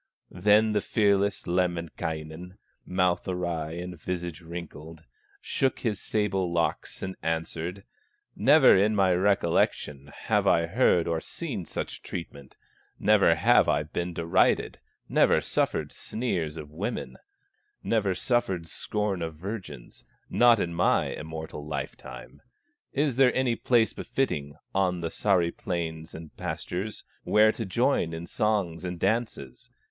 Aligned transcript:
Then 0.33 0.71
the 0.73 0.81
fearless 0.81 1.45
Lemminkainen, 1.45 2.57
Mouth 2.87 3.27
awry 3.27 3.73
and 3.73 4.01
visage 4.01 4.41
wrinkled, 4.41 5.03
Shook 5.41 5.81
his 5.81 5.99
sable 6.01 6.51
locks 6.51 7.03
and 7.03 7.15
answered: 7.21 7.83
"Never 8.35 8.75
in 8.75 8.95
my 8.95 9.13
recollection 9.13 10.07
Have 10.07 10.47
I 10.47 10.65
heard 10.65 11.07
or 11.07 11.21
seen 11.21 11.65
such 11.65 12.01
treatment, 12.01 12.57
Never 12.97 13.35
have 13.35 13.69
I 13.69 13.83
been 13.83 14.11
derided, 14.11 14.79
Never 15.07 15.39
suffered 15.39 15.93
sneers 15.93 16.57
of 16.57 16.71
women, 16.71 17.17
Never 17.83 18.15
suffered 18.15 18.65
scorn 18.65 19.21
of 19.21 19.35
virgins, 19.35 20.03
Not 20.31 20.59
in 20.59 20.73
my 20.73 21.11
immortal 21.11 21.63
life 21.63 21.95
time. 21.95 22.41
Is 22.91 23.17
there 23.17 23.35
any 23.35 23.55
place 23.55 23.93
befitting 23.93 24.55
On 24.73 25.01
the 25.01 25.09
Sahri 25.11 25.55
plains 25.55 26.15
and 26.15 26.35
pastures, 26.37 27.03
Where 27.23 27.51
to 27.51 27.67
join 27.67 28.13
in 28.13 28.25
songs 28.25 28.83
and 28.83 28.99
dances? 28.99 29.69